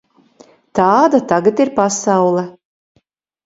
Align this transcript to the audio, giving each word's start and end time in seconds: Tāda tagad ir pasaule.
Tāda 0.79 1.21
tagad 1.33 1.63
ir 1.67 1.73
pasaule. 1.77 2.49